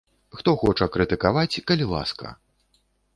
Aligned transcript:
Хто 0.37 0.49
хоча 0.61 0.87
крытыкаваць, 0.95 1.61
калі 1.73 1.85
ласка! 1.93 2.33